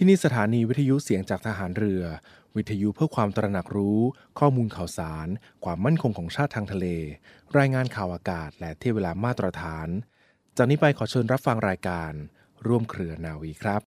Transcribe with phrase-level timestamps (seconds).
[0.00, 2.02] ที่นี่สถานีวิทยุเสียงจากทหารเรือ
[2.56, 4.00] วิทยุเพื่อความตระหนักรู้
[4.38, 5.28] ข้อมูลข่าวสาร
[5.64, 6.86] ความมั่นคงของชาติทางทะเล
[7.58, 9.88] รายงานข่าวอากาศ และเที่เวลามาตรฐาน
[10.56, 12.12] จากนี้ไปขอเชิญรับฟังรายการ
[12.66, 13.82] ร่วมเครือนาวีครับ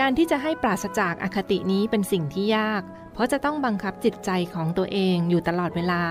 [0.00, 2.82] การที่จะให้ปราศจากอคตินี้เป็นสิ่งที่ยาก
[3.12, 6.04] เพราะจะต้องบังคับจิตใจของตัวเองอยู่ตลอดเวลา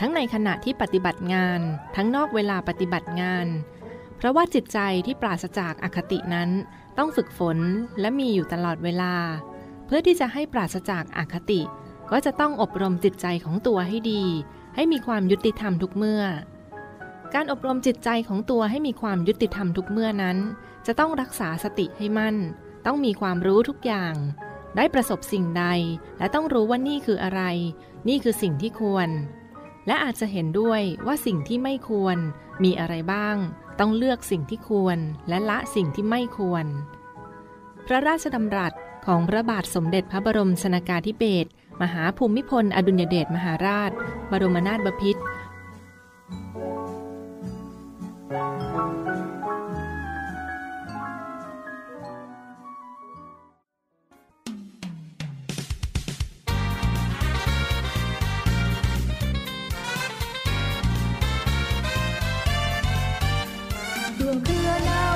[0.00, 1.60] ทั้งในขณะที่ปฏิบัติงาน
[1.96, 3.46] ทั้งนอกเวลาปฏิบัติงาน
[4.16, 6.50] เพราะว่าจิตใจที่ปราศจากอคตินั้น
[6.98, 7.58] ต้องฝึกฝน
[8.00, 9.14] และมีอยู่ตลอดเวลา
[9.86, 11.60] เพื่อที่จะให้ปราศจากอคติ
[12.10, 14.24] ก็จะต้องอบรมจิตใจของตัวให้ดี
[14.74, 16.24] ให้มีความยุติธรรมทุกเมื่อ
[17.34, 20.38] การอบรมจิตใจของตัวให้มีความยุติธรรมทุกเมื่อนั้น
[20.86, 22.36] จะต้องรักษาสติให้มั่น
[22.86, 24.14] ต้องมีความรู้ทุกอย่าง
[24.76, 25.64] ได้ประสบสิ่งใด
[26.18, 27.42] และต้องรู้ว่านี่คืออะไร
[28.08, 29.08] นี่คือสิ่งที่ควร
[29.86, 32.16] และอาจจะเห็นด้วยว่าสิ่งที่ไม่ควร
[32.64, 33.36] มีอะไรบ้าง
[33.80, 36.66] ต้องเลือกสิ่งที่ควรและละสิ่งที่ไม่ควร
[37.86, 38.72] พระราชดำรัส
[39.06, 41.50] ของพระบาทสมเด็จพระบรมชนากาธิเบศร
[41.82, 43.90] มหาภูมิพล อดุลยเดชมหาราช
[44.30, 45.22] บรมนาถบพิตร
[64.86, 65.11] ร่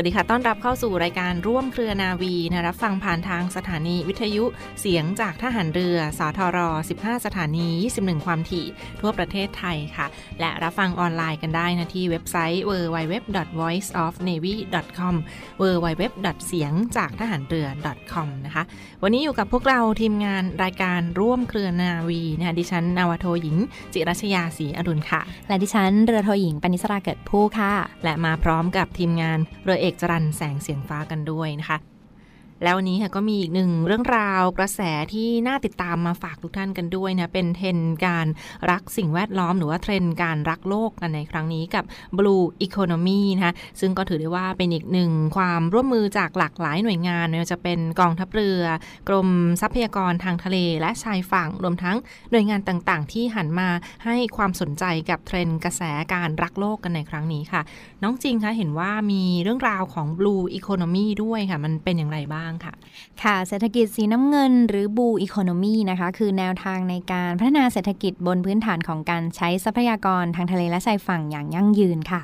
[0.00, 4.44] วมเครือนาวีสวัสดีค่ะ ต้อนรับเข้าสู่รายการร่วมเครือนาวีนะรับฟังผ่านทางสถานีวิทยุ
[4.80, 6.58] เสียงจากทหารเรือ สทร
[6.96, 7.66] 15 สถานี
[7.98, 8.66] 21 ความถี่
[9.00, 10.06] ทั่วประเทศไทยค่ะ
[10.40, 15.14] และรับฟังออนไลน์กันได้นะที่เว็บไซต์ www.voiceofnavy.com
[15.60, 16.04] www.
[16.46, 17.68] เสียงจากทหารเรือ
[18.12, 18.62] .com นะคะ
[19.02, 23.56] วันนี้อยู่กับพวกเราทีมงานรายการร่วมเครือนาวีนะคะดิฉันนาวาโทหญิง
[23.92, 27.72] จิรัชยาศรีอรุณค่ะ และดิฉันเรือโทหญิงปณิสราเกิดผู้ค่ะ
[28.04, 31.78] และมาพร้อมกับทีมงานเรือเอกจรันแสงเสียงฟ้ากันด้วยนะคะ
[32.62, 34.80] แล้ววันนี้ค่ะก็มีอีกหนึ่งเรื่องราวกระแส
[35.12, 38.26] ที่น่าติดตามมาฝากทุกท่านกันด้วยนะ เป็นเทรนการ
[38.70, 41.84] รักสิ่งแวดล้อมหรือว่าเทรนการรักโลกกันในครั้งนี้กับ
[42.18, 48.62] Blue Economy นะคะซึ่งก็ถือได้ว่าเป็นอีกหนึ่งความร่วมมือจากหลากหลายหน่วยงานไม่ว่าจะเป็นกองทัพเรือ
[49.08, 49.28] กรม
[49.60, 51.96] ทรัพยากรทางทะเลและชายฝั่งรวมทั้ง
[52.30, 53.68] หน่วยงานต่างๆ ที่หันมา
[54.04, 55.82] ให้ความสนใจกับเทรนกระแส
[56.14, 57.62] การรักโลกกันในครั้งนี้ค่ะ
[58.02, 62.74] น้องจริงคะเห็นว่ามีเรื่องราวของ Blue Economy ด้วยค่ะ มันเป็นอย่างไรบ้างางค่ะ
[63.22, 72.22] ค่ะ เศรษฐกิจสีน้ำเงินหรือบูอีโคโนมีนะคะ คือแนวทางในการพัฒนาเศรษฐกิจบนพื้นฐานของการใช้ทรัพยากรทางทะเลและชายฝั่งอย่างยั่งยืนค่ะ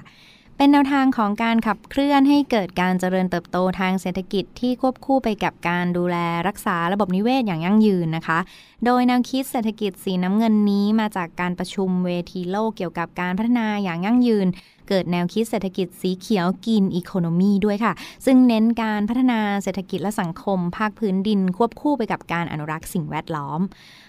[0.58, 6.16] เป็นแนวทางของการขับเคลื่อนให้เกิดการเจริญเติบโตทางเศรษฐกิจที่ควบคู่ไปกับการดูแล
[6.48, 8.38] รักษาระบบนิเวศอย่างยั่งยืนนะคะ
[8.84, 14.46] โดยแนวคิดเศรษฐกิจสีน้ำเงินนี้มาจากการประชุมเวทีโลกเกี่ยวกับการพัฒนาอย่างยั่งยืน
[14.88, 17.92] เกิดแนวคิดเศรษฐกิจสีเขียวกินอีโคโนมีด้วยค่ะ
[18.24, 23.60] ซึ่งเน้นการพัฒนาเศรษฐกิจและสังคม ภาคพื้นดิน ควบคู่ไปกับการอนุรักษ์สิ่งแวดล้อม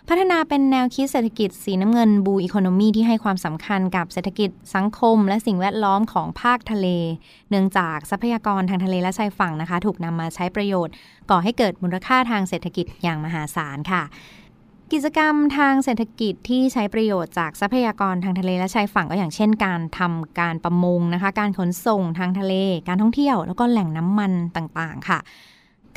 [0.09, 6.87] พัฒนาเป็นแนวคิดเศรษฐกิจสีน้ำเงินบูอีโคโนมีที่ให้ความสำคัญกับเศรษฐกิจสังคม และสิ่งแวดล้อมของภาคทะเล
[7.49, 10.93] เนื่องจากทรัพยากรทางทะเลและชายฝั่งนะคะ ถูกนำมาใช้ประโยชน์
[11.29, 14.03] ก่อให้เกิดมูลค่าทางเศรษฐกิจอย่างมหาศาลค่ะ
[14.93, 22.53] กิจกรรมทางเศรษฐกิจที่ใช้ประโยชน์จากทรัพยากรทางทะเลและชายฝั่งก็อย่างเช่น การทำการประมงนะคะ การขนส่งทางทะเล
[22.87, 25.19] การท่องเที่ยว แล้วก็แหล่งน้ำมันต่างๆ ค่ะ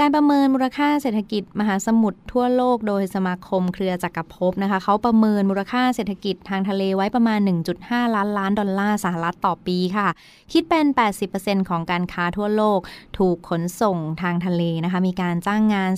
[0.03, 7.39] การประเมินมูลค่าเศรษฐกิจมหาสมุทรทั่วโลกโดยสมาคมเครือจักรภพนะคะเขาประเมินมูลค่าเศรษฐกิจทางทะเลไว้ประมาณ
[7.77, 10.09] 1.5 ล้านล้านดอลลาร์สหรัฐต่อปีค่ะ
[10.53, 10.87] คิดเป็น
[11.29, 12.81] 80%ของการค้าทั่วโลก
[13.19, 15.91] ถูกขนส่งทางทะเลนะคะ มีการจ้างงาน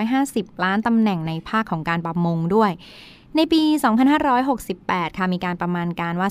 [0.00, 2.70] 350 ล้านตำแหน่งในภาคของการประมงด้วย
[3.36, 3.62] ในปี
[4.40, 6.28] 2568 ค่ะ มีการประมาณการว่า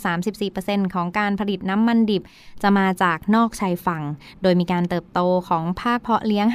[0.48, 2.24] 34%ของการผลิตน้ำมันดิบ
[2.62, 4.04] จะมาจากนอกชายฝั่ง
[4.42, 5.20] โดยมีการเติบโต
[5.50, 6.48] ของภาคเพาะเลี้ยง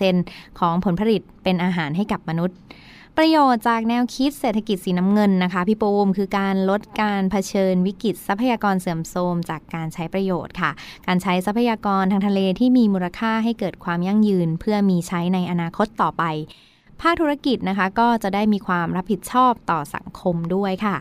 [0.00, 2.58] 50%ของผลผลิตเป็นอาหารให้กับมนุษย์
[3.18, 10.70] ประโยชน์จากแนวคิดเศรษฐกิจสีน้ำเงินนะคะ พี่ปูมคือการลดการเผชิญวิกฤตทรัพยากรเสื่อมโทรมจากการใช้ประโยชน์ค่ะ
[11.06, 16.24] การใช้ทรัพยากรทางทะเลที่มีมูลค่าให้เกิดความยั่งยืน เพื่อมีใช้ในอนาคตต่อไป
[17.02, 20.96] ภาคธุรกิจนะคะ ก็จะได้มีความรับผิดชอบต่อสังคมด้วยค่ะ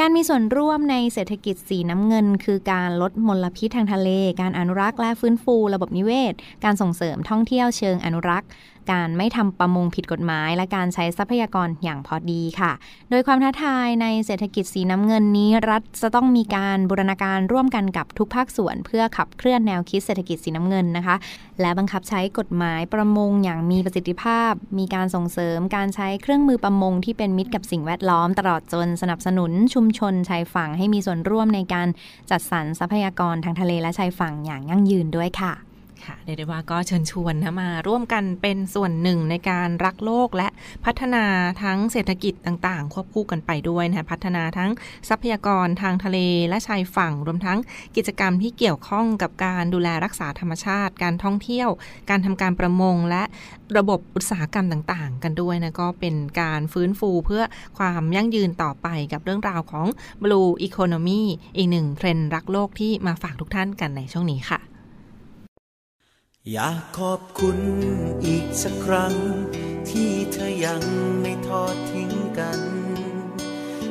[0.00, 6.32] การมีส่วนร่วมในเศรษฐกิจสีน้ำเงิน คือการลดมลพิษทางทะเล การอนุรักษ์และฟื้นฟู ระบบนิเวศ
[6.64, 8.48] การส่งเสริมท่องเที่ยวเชิงอนุรักษ์
[8.90, 12.72] การไม่ทำประมงผิดกฎหมาย และการใช้ทรัพยากรอย่างพอดีค่ะ
[13.10, 21.16] โดยความท้าทายในเศรษฐกิจสีน้ำเงินนี้ รัฐจะต้องมีการบูรณาการร่วมกันกับทุกภาคส่วน เพื่อขับเคลื่อนแนวคิดเศรษฐกิจสีน้ำเงินนะคะ
[21.60, 31.88] และบังคับใช้กฎหมายประมงอย่างมีประสิทธิภาพ มีการส่งเสริมการใช้เครื่องมือประมงที่เป็นมิตรกับสิ่งแวดล้อม ตลอดจนสนับสนุนชุมชนชายฝั่งให้มีส่วนร่วมในการ
[32.30, 35.65] จัดสรรทรัพยากรทางทะเลและชายฝั่งอย่างยั่งยืนด้วยค่ะ
[36.04, 40.48] ค่ะเดได้ว่าก็เชิญชวนนะมาร่วมกันเป็นส่วนหนึ่งในการรักโลกและ
[40.84, 41.24] พัฒนา
[41.62, 44.70] ทั้งเศรษฐกิจต่างๆ ควบคู่กันไปด้วยนะพัฒนาทั้ง
[45.08, 47.58] ทรัพยากรทางทะเลและชายฝั่งรวมทั้ง
[47.96, 51.68] กิจกรรมที่เกี่ยวข้องกับการดูแลรักษาธรรมชาติ การท่องเที่ยว
[52.10, 53.22] การทำการประมงและ
[53.76, 57.42] ระบบอุตสาหกรรมต่างๆ กันด้วยนะก็เป็นการฟื้นฟูเพื่อ
[57.78, 59.86] ความยั่งยืนต่อไปกับเรื่องราวของ
[60.22, 61.22] Blue Economy
[61.56, 64.60] อีกหนึ่งเทรนด์รักโลกที่มาฝากทุกท่านกันในช่วงนี้ค่ะ
[66.52, 67.58] อยากขอบคุณ
[68.26, 69.14] อีกสักครั้ง
[69.90, 70.82] ที่เธอยัง
[71.20, 72.60] ไม่ทอดทิ้งกัน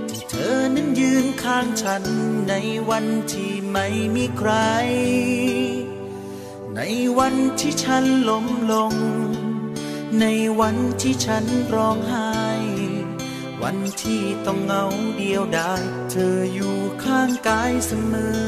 [0.10, 2.04] ที่เธอนั้นยืนข้างฉัน
[2.50, 2.54] ใน
[2.90, 4.52] วันที่ไม่มีใคร
[6.76, 6.82] ใน
[7.20, 8.94] วันที่ฉันล้มลง
[10.20, 10.26] ใน
[10.60, 12.36] วันที่ฉันร้องไห้
[13.64, 14.86] วันที่ต้องเหงา
[15.18, 18.40] เดียวดายเธออยู่ข้างกายเสมอ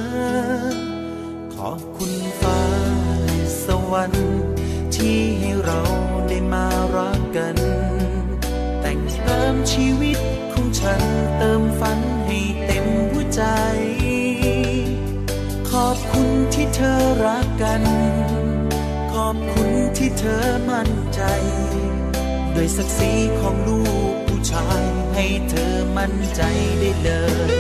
[1.56, 2.12] ขอบคุณ
[2.42, 2.60] ฟ้า
[3.66, 4.32] สวรรค์
[4.96, 5.82] ที่ให้เรา
[6.28, 6.66] ได้มา
[6.96, 7.58] รักกัน
[8.82, 10.18] แต่งเติมชีวิต
[10.54, 11.02] ของฉัน
[11.38, 13.44] เติมฝันให้เต็มหัวใจ
[15.70, 17.84] ขอบคุณที่เธอรักกัน
[19.14, 21.22] ขอบคุณที่เธอมั่นใจ
[22.56, 24.82] ด้วยศักดิ์ศรีของลูกผู้ชาย
[25.16, 26.42] ให้เธอมั่นใจ
[26.80, 27.10] ได้เล
[27.50, 27.52] ย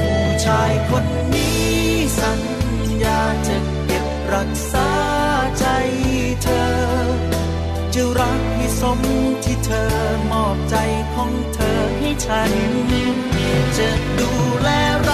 [0.00, 1.04] ผู้ชายคน
[1.34, 1.62] นี้
[2.20, 2.40] สัญ
[3.02, 3.56] ญาจะ
[4.34, 4.90] รักษา
[5.58, 5.64] ใจ
[6.42, 6.66] เธอ
[7.94, 9.00] จะรักให้สม
[9.44, 9.88] ที่เธอ
[10.30, 10.76] มอบใจ
[11.14, 12.52] ของเธอให้ฉัน
[13.76, 13.88] จะ
[14.18, 14.30] ดู
[14.62, 14.68] แล
[15.08, 15.10] ร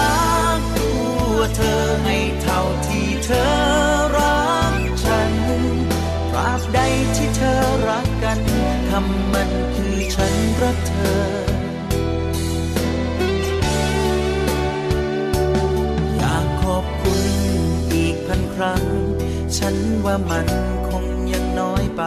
[20.05, 20.47] ว่ามัน
[20.87, 22.03] คงยังน้อยไป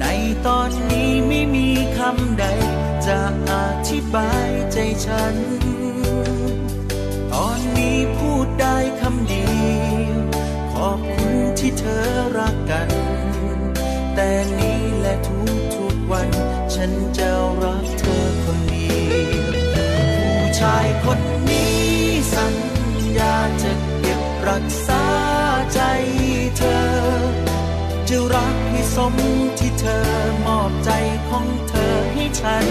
[0.00, 0.04] ใน
[0.46, 1.68] ตอนนี้ไม่มี
[1.98, 2.44] คำใด
[3.06, 3.18] จะ
[3.50, 3.52] อ
[3.88, 4.76] ธิบายใจ
[5.06, 5.34] ฉัน
[7.32, 10.18] ตอนนี้พูดได้คำเดียว
[10.72, 12.06] ขอบคุณที่เธอ
[12.38, 12.88] รักกัน
[14.14, 16.28] แต่นี้และทุกทุกๆวัน
[16.74, 17.30] ฉันจะ
[17.62, 19.50] รักเธอคนเดียว
[20.38, 21.29] ผู้ชายคน
[29.80, 30.04] เธอ
[30.46, 30.90] มอบใจ
[31.28, 32.66] ของเธอให้ฉัน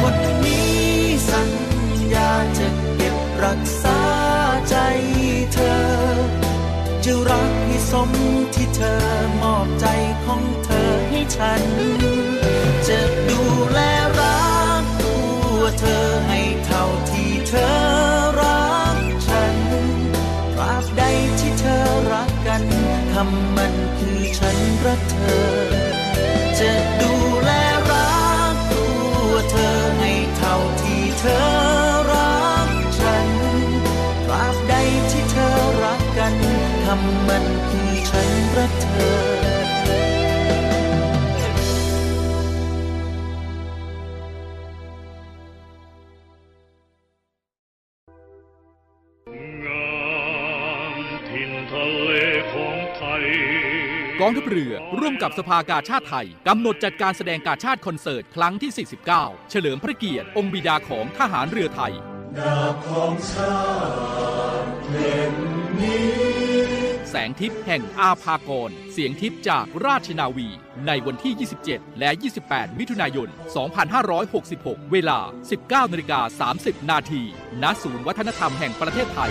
[0.00, 0.16] คน
[0.46, 0.74] นี้
[1.30, 1.50] สัญ
[2.14, 4.00] ญาจะเก็บรักษา
[4.68, 4.76] ใจ
[5.52, 5.80] เธอ
[7.04, 8.10] จะรักให้สม
[8.54, 8.98] ที่เธอ
[9.42, 9.86] มอบใจ
[10.24, 11.62] ของเธอให้ฉัน
[12.88, 13.40] จะดู
[13.70, 13.78] แล
[14.20, 14.48] รั
[14.82, 15.16] กตั
[15.56, 17.72] วเธอให้เท่าที่เธอ
[18.40, 19.56] รักฉัน
[20.54, 21.02] ตราบใด
[21.40, 22.64] ที่เธอรักกัน
[23.12, 25.59] คำมันคือฉันรักเธอ
[54.30, 61.94] องทัพเรือ ร่วมกับสภากาชาติไทย กำหนดจัดการแสดงกาชาติคอนเสิร์ต ครั้งที่ 49 เฉลิมพระเกียรติ องค์บิดาของทหารเรือไทย
[62.38, 63.60] ดาบของชา
[64.62, 65.34] ติเล่ม
[65.80, 66.10] นี้
[67.10, 70.48] แสงทิพย์แห่งอาภากร เสียงทิพย์จากราชนาวี
[70.86, 72.10] ในวันที่ 27 และ
[72.44, 73.28] 28 มิถุนายน
[74.10, 75.18] 2566 เวลา
[75.56, 77.22] 19นาฬิกา30 นาที
[77.62, 79.30] ณศูนย์วัฒนธรรมแห่งประเทศไทย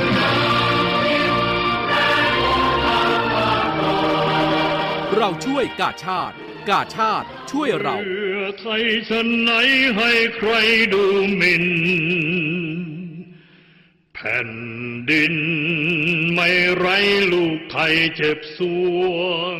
[5.23, 6.35] เราช่วยกาชาติ
[6.69, 9.51] กาชาติช่วยเราเพื่อไทยชนไหน
[9.97, 10.51] ให้ใคร
[10.93, 11.03] ดู
[11.37, 11.65] หมิน่น
[14.13, 14.49] แผ่น
[15.09, 15.35] ดิน
[16.33, 16.85] ไม่ไร
[17.33, 18.59] ลูกไทยเจ็บส
[18.97, 19.01] ว
[19.57, 19.59] ง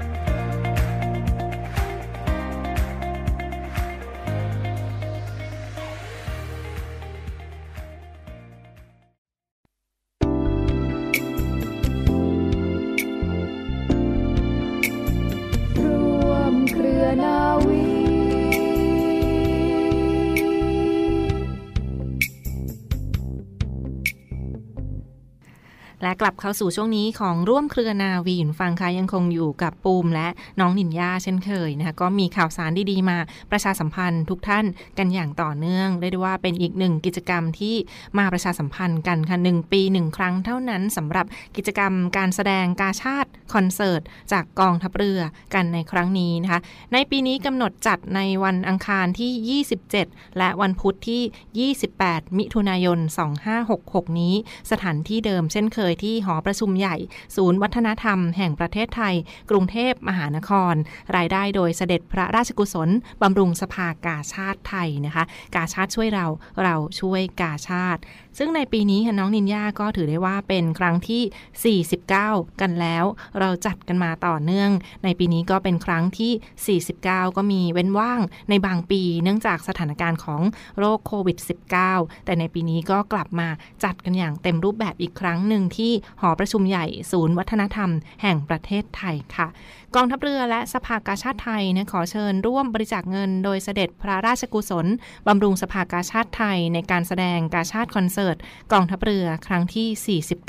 [26.23, 30.27] กลับเข้าสู่ช่วงนี้ของร่วมเครือนาวีหุ่นฟังค่ะยังคงอยู่กับปูมและ
[30.59, 33.17] น้องนินยาเช่นเคยนะคะก็มีข่าวสารดีๆมา
[33.51, 34.65] ประชาสัมพันธ์ทุกท่าน
[34.97, 37.75] กันอย่างต่อเนื่องเรียกได้ว่าเป็นอีกหนึ่งกิจกรรมที่
[38.17, 41.25] มาประชาสัมพันธ์กันค่ะหนึ่งปีหนึ่งครั้งเท่านั้นสำหรับ
[41.55, 45.21] กิจกรรมการแสดงกาชาติ คอนเสิร์ตจากกองทัพเรือ
[45.53, 46.59] กันในครั้งนี้นะคะ
[46.93, 49.61] ในปีนี้กำหนดจัดในวันอังคารที่
[50.01, 52.99] 27 และวันพุธที่ 28 มิถุนายน
[53.59, 54.33] 2566 นี้
[54.71, 56.95] สถานที่เดิมเช่นเคยที่หอประชุมใหญ่
[57.35, 59.15] ศูนย์วัฒนธรรมแห่งประเทศไทย
[59.49, 60.73] กรุงเทพมหานคร
[61.15, 62.89] รายได้โดยเสด็จพระราชกุศล
[63.21, 65.23] บำรุงสภากาชาติไทยนะคะ
[65.55, 66.27] กาชาติช่วยเรา
[66.63, 68.01] เราช่วยกาชาติ
[68.37, 73.05] ซึ่งในปีนี้ค่ะน้องนินยาก็ถือได้ว่าเป็นครั้งที่ 49 กันแล้ว
[73.39, 74.69] เราจัดกันมาต่อเนื่อง
[75.03, 77.05] ในปีนี้ก็เป็นครั้งที่ 49
[77.37, 80.41] ก็มีเว้นว่างในบางปีเนื่องจากสถานการณ์ของ
[80.77, 81.37] โรคโควิด
[81.81, 83.47] -19 แต่ในปีนี้ก็กลับมา
[83.83, 87.89] จัดกันอย่างเต็มรูปแบบอีกครั้งหนึ่งที่หอประชุมใหญ่ศูนย์วัฒนธรรม
[88.21, 89.47] แห่งประเทศไทยค่ะ
[89.95, 94.87] กองทัพเรือและสภากาชาติไทยนะขอเชิญร่วมบริจาคเงินโดยเสด็จพระราชกุศล
[95.27, 98.37] บำรุงสภากาชาติไทยในการแสดงกาชาติคอนเสิร์ต
[98.73, 100.47] กองทัพเรือครั้งที่ 49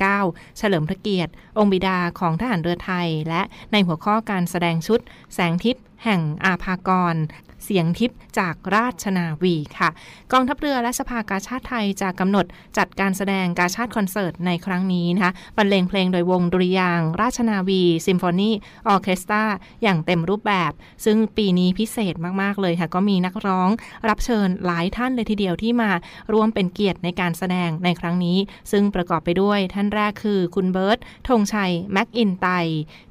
[0.58, 5.00] เฉลิมพระเกียรติ องค์บิดาของทหารเรือไทย และในหัวข้อการแสดงชุด
[5.34, 7.14] แสงทิพย์แห่งอาภากร
[7.64, 9.88] เสียงทิพย์จากราชนาวีค่ะ
[10.32, 12.46] กองทัพเรือและสภากาชาดไทยจะกำหนด
[12.78, 18.50] จัดการแสดงกาชาดคอนเสิร์ตในครั้งนี้นะคะบรรเลงเพลงโดยวงดุริยางค์ราชนาวีซิมโฟนี
[18.88, 19.42] ออเคสตรา
[19.82, 20.72] อย่างเต็มรูปแบบ
[21.04, 23.68] ซึ่งปีนี้พิเศษมากๆเลยค่ะ ก็มีนักร้อง
[24.08, 25.90] รับเชิญหลายท่านเลยทีเดียวที่มา
[26.32, 28.38] ร่วมเป็นเกียรติในการแสดงในครั้งนี้
[28.72, 32.46] ซึ่งประกอบไปด้วยท่านแรกคือคุณเบิร์ดธงไชยแมคอินไตย์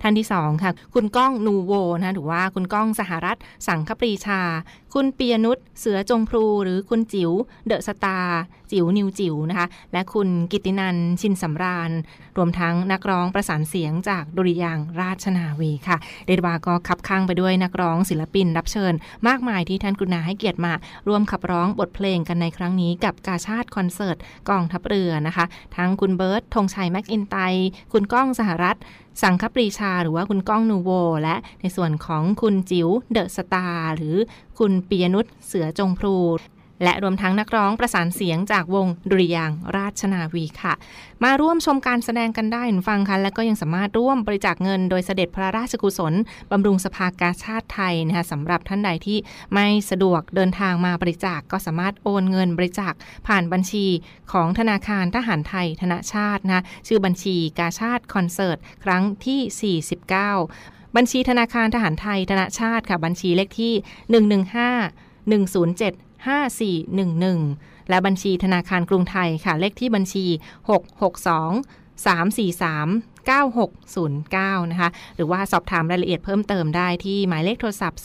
[0.02, 4.48] ท่านที่สองค่ะคุณก้องนูโวนะคะหรือว่าคุณก้องสหรัถสังคปรีชา
[4.94, 7.32] คุณปิยนุชเสือจงพรูหรือคุณจิ๋ว
[7.68, 11.92] เดอะสตาร์จิ๋วนิวจิ๋วนะคะ และคุณกิตตินันท์ชินสำราญ
[12.38, 18.94] รวมทั้งนักร้องประสานเสียงจากดุริยางค์ราชนาวีค่ะ เรียกว่าก็คับคั่งไปด้วยนักร้องศิลปินรับเชิญ
[19.28, 20.74] มากมายที่ท่านกรุณาให้เกียรติมา
[21.08, 24.18] ร่วมขับร้องบทเพลงกันในครั้งนี้กับกาชาดคอนเสิร์ต
[24.50, 25.46] กองทัพเรือนะคะ
[25.78, 27.36] ทั้งคุณเบิร์ดธงไชยแมคอินไตย์
[27.94, 28.78] คุณก้องสหรัถ
[29.24, 30.90] สังคปรีชาหรือว่าคุณก้องนูโว
[31.24, 34.16] และในส่วนของคุณจิ๋วเดอะสตาร์หรือ
[34.60, 36.18] คุณปิยนุชเสือจงพรู
[36.84, 40.74] และรวมทั้งนักร้องประสานเสียงจากวงดุริยางค์ราชนาวีค่ะ
[41.24, 46.14] มาร่วมชมการแสดงกันได้นะคะและก็ยังสามารถร่วมบริจาคเงินโดยเสด็จพระราชกุศล
[46.52, 49.18] บำรุงสภากาชาติไทยนะคะสำหรับท่านใดที่
[49.54, 52.94] ไม่สะดวกเดินทางมาบริจาคก็สามารถโอนเงินบริจาค
[53.28, 53.86] ผ่านบัญชี
[54.32, 63.74] ของธนาคารทหารไทยธนชาตินะชื่อบัญชีกาชาติคอนเสิร์ตครั้งที่ 49 บัญชีธนาคารทหารไทยธนาชาติค่ะ บัญชีเลขที่
[64.10, 65.94] 115 107
[66.26, 70.26] 5411 และบัญชีธนาคารกรุงไทยค่ะ เลขที่บัญชี
[70.70, 78.02] 662 343 9609 นะคะ หรือว่าสอบถามรายละเอียดเพิ่มเติมได้ที่หมายเลขโทรศัพท์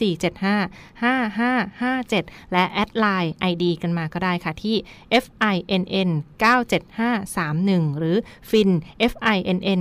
[0.00, 4.76] 02475 5557 และแอดไลน์ ID กันมาก็ได้ค่ะที่
[5.24, 6.10] FINN
[6.44, 8.16] 97531 หรือ
[8.50, 8.70] FIN
[9.12, 9.80] FINN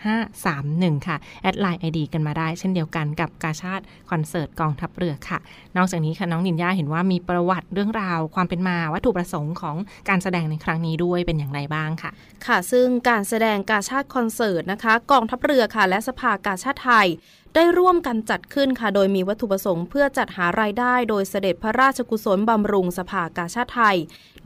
[0.00, 5.38] 97531 ค่ะ add LINE ID กันมาได้เช่นเดียวกันกับกาชาดคอนเสิร์ตกองทัพเรือค่ะ
[5.76, 9.76] นอกจากนี้ค่ะน้องนินยาเห็นว่ามีประวัติเรื่องราวความเป็นมาวัตถุประสงค์ของ
[10.08, 12.10] การแสดงในครั้งนี้ด้วยเป็นอย่างไรบ้างค่ะ
[12.46, 17.08] ค่ะ ซึ่งการแสดงกาชาติคอนเสิร์ตนะคะ กองทัพเรือค่ะ และสภากาชาติไทย
[17.54, 23.96] ได้ร่วมกันจัดขึ้นค่ะ โดยมีวัตถุประสงค์เพื่อจัดหารายได้โดยเสด็จพระราชกุศลบำรุงสภากาชาติไทย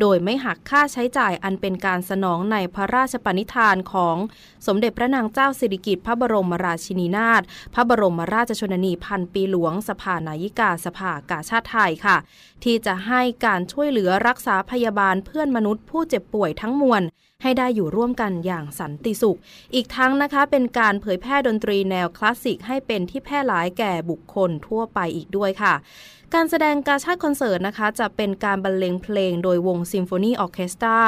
[0.00, 4.16] โดยไม่หักค่าใช้จ่ายอันเป็นการสนองในพระราชปณิธานของ
[4.66, 7.42] สมเด็จพระนางเจ้าสิริกิติ์พระบรมราชินีนาถ
[7.74, 12.16] พระบรมราชชนนีพันปีหลวง สภานายิกาสภากาชาติไทยค่ะ
[12.64, 17.02] ที่จะให้การช่วยเหลือรักษาพยาบาลเพื่อนมนุษย์ผู้เจ็บป่วยทั้งมวล
[17.42, 19.38] ให้ได้อยู่ร่วมกันอย่างสันติสุข
[19.74, 25.74] อีกทั้งนะคะเป็นการเผยแพร่ดนตรีแนวคลาสสิกให้เป็นที่แพร่หลายแก่บุคคลทั่วไปอีกด้วยค่ะ
[26.34, 30.98] การแสดงกาชาติคอนเสิร์ตนะคะ จะเป็นการบรรเลงเพลงโดยวงซิมโฟนีออเคสตรา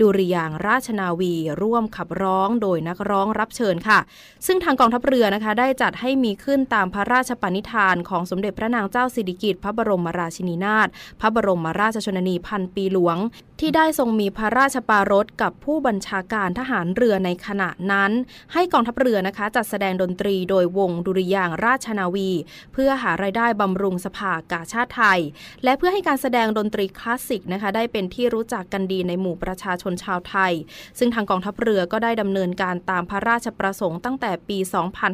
[0.00, 3.98] ดุริยางราชนาวี ร่วมขับร้องโดยนักร้องรับเชิญค่ะ
[4.46, 10.88] ซึ่งทางกองทัพเรือนะคะ ได้จัดให้มีขึ้นตามพระราชปณิธานของสมเด็จพระนางเจ้าสิริกิติ์พระบรมราชินีนาถ
[11.20, 13.16] พระบรมราชชนนีพันปีหลวง
[13.60, 18.10] ที่ได้ทรงมีพระราชปารถกับผู้บัญชาการทหารเรือในขณะนั้น
[18.52, 22.30] ให้กองทัพเรือนะคะจัดแสดงดนตรีโดยวงดุริยางราชนาวี
[22.72, 25.20] เพื่อหารายได้บำรุงสภากาชาติไทย
[25.64, 30.52] และเพื่อให้การแสดงดนตรีคลาสสิกนะคะได้เป็นที่รู้จักกันดีในหมู่ประชาชนชาวไทย
[30.98, 34.58] ซึ่งทางกองทัพเรือก็ได้ดำเนินการตามพระราชประสงค์ตั้งแต่ปี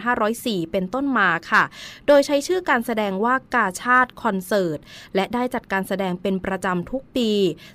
[0.08, 1.62] 2504 เป็นต้นมาค่ะ
[2.06, 4.78] โดยใช้ชื่อการแสดงว่ากาชาดคอนเสิร์ต
[5.14, 7.30] และได้จัดการแสดงเป็นประจำทุกปี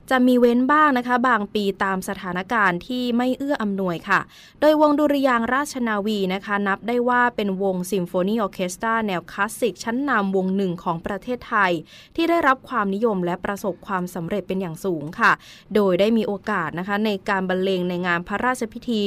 [0.09, 4.19] จะมีเว้นบ้างนะคะ บางปีตามสถานการณ์ที่ไม่เอื้ออำนวยค่ะ
[4.61, 11.71] โดยวงดุริยางค์ราชนาวีนะคะ นับได้ว่าเป็นวงซิมโฟนีออเคสตราแนวคลาสสิกชั้นนำวงหนึ่งของประเทศไทย
[12.15, 15.31] ที่ได้รับความนิยมและประสบความสำเร็จเป็นอย่างสูงค่ะ
[15.75, 19.03] โดยได้มีโอกาสนะคะในการบรรเลงในงานพระราชพิธี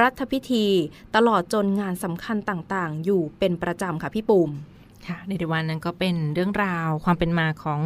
[0.00, 0.66] รัฐพิธี
[1.16, 4.50] ตลอดจนงานสำคัญต่างๆ อยู่เป็นประจำค่ะพี่ปุ่ม
[5.08, 7.80] ค่ะในวันนั้นก็เป็นเรื่องราวความเป็นมาของ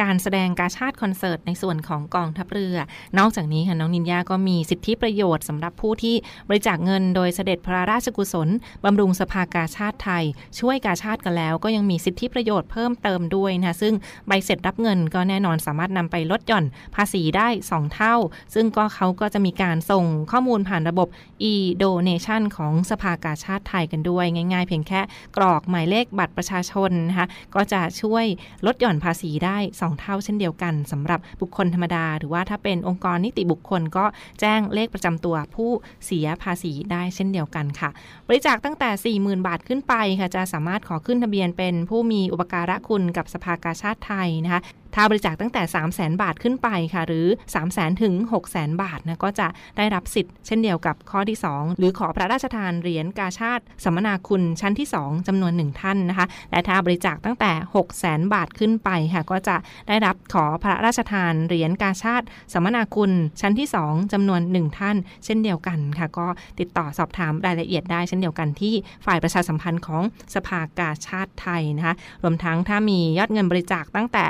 [0.00, 2.76] การแสดงกาชาติคอนเสิร์ตในส่วนของกองทัพเรือ
[3.18, 6.16] นอกจากนี้ค่ะน้องนินยาก็มีสิทธิประโยชน์สำหรับผู้ที่
[6.48, 8.48] บริจาคเงินโดยเสด็จพระราชกุศล
[8.84, 10.24] บำรุงสภากาชาติไทย
[10.60, 13.94] ช่วยกาชาติกันแล้ว ก็ยังมีสิทธิประโยชน์เพิ่มเติมด้วยนะซึ่ง
[14.26, 18.14] ใบเสร็จรับเงินก็แน่นอนสามารถนำไปลดหย่อนภาษีได้ 2 เท่า
[18.54, 21.08] ซึ่งก็เขาก็จะมีการส่งข้อมูลผ่านระบบ
[21.50, 25.00] e-donation ของสภากาชาติไทยกันด้วย ง่าย ๆ เพียงแค่
[25.36, 28.24] กรอกหมายเลขบัตรประชาชนนะคะก็จะช่วย
[28.66, 34.04] ลดหย่อนภาษีได้ 2 เท่าเช่นเดียวกันสำหรับบุคคลธรรมดา หรือว่าถ้าเป็นองค์กรนิติบุคคลก็
[34.40, 35.70] แจ้งเลขประจำตัวผู้
[36.06, 37.90] เสียภาษีได้เช่นเดียวกันค่ะ
[38.26, 44.60] บริจาคตั้งแต่ 40,000 บาทขึ้นไปค่ะจะสามารถขอขึ้นทะเบียนเป็นผู้มีอุปการะคุณกับสภากาชาติไทยนะคะ
[44.96, 57.52] ถ้าบริจาคตั้งแต่ 3 0 0แสนบาทขึ้นไปค่ะ หรือ 3 0 0แสนถึง 6 0แสนบาทนะก็จะได้รับสิทธิ์เช่นเดียวกับข้อที่ 2 หรือขอพระราชทานเหรียญกาชาติสัมมนาคุณชั้นที่ 2จำนวน 1 ท่านนะคะและถ้าบริจาคตั้งแต่
[57.74, 59.56] 6 0แสนบาทขึ้นไปค่ะก็จะ
[59.88, 66.26] ได้รับขอพระราชทานเหรียญกาชาติสัมมนาคุณชั้นที่ 2จำนวน 1 ท่าน เช่นเดียวกันค่ะ ก็
[66.60, 68.74] ติดต่อสอบถามรายละเอียดได้เช่นเดียวกันที่
[69.06, 70.02] ฝ่ายประชาสัมพันธ์ของ
[70.34, 74.24] สภากาชาติไทยนะคะรวมทั้งถ้ามียอดเงินบริจาคตั้งแต่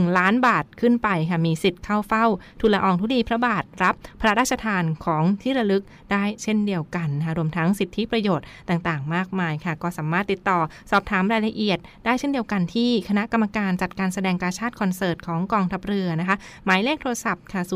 [0.00, 2.26] 1 ล้านบาทขึ้นไปค่ะมีสิทธิ์เข้าเฝ้า
[2.60, 5.82] ทูลอองธุลีพระบาทรับพระราชทานของที่ระลึก
[6.12, 10.60] ได้เช่นเดียวกันนะคะรวมทั้งสิทธิประโยชน์ต่างๆ มากมายค่ะ ก็สามารถติดต่อ
[10.90, 17.72] สอบถามรายละเอียด ได้เช่นเดียวกันที่คณะกรรมการจัดการแสดงการชาติคอนเสิร์ตของกองทัพเรือนะคะ หมายเลขโทรศัพท์ค่ะ 02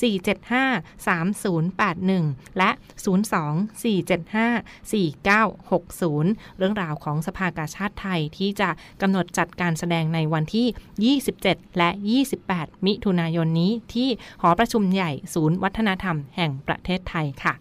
[0.00, 2.70] 475 3081 และ
[3.02, 8.70] 02 475 4960 เรื่องราวของสภากาชาติไทยที่จะ
[9.02, 11.90] กำหนดจัดการแสดงในวันที่ 20 27 และ
[12.38, 14.08] 28 มิถุนายนนี้ที่
[14.42, 17.54] หอประชุมใหญ่ศูนย์วัฒนธรรมแห่งประเทศไทยค่ะ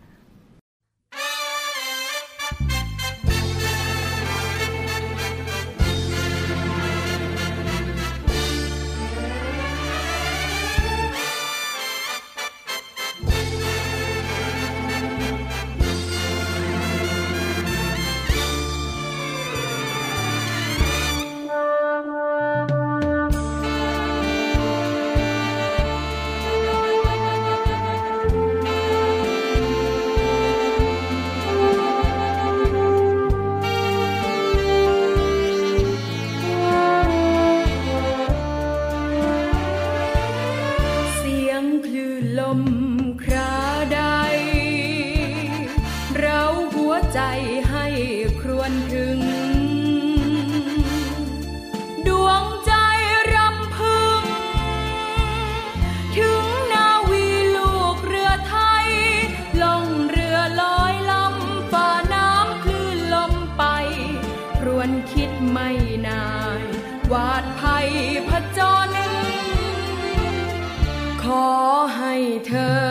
[72.51, 72.90] ใ